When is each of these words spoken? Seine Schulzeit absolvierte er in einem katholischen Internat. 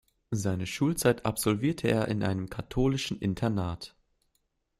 Seine 0.31 0.65
Schulzeit 0.65 1.27
absolvierte 1.27 1.87
er 1.87 2.07
in 2.07 2.23
einem 2.23 2.49
katholischen 2.49 3.19
Internat. 3.19 3.95